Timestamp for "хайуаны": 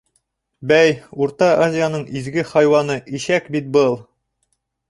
2.55-2.99